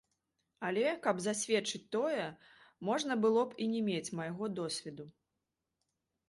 [0.67, 2.25] Але, каб засведчыць тое,
[2.89, 5.07] можна было б і не мець майго досведу.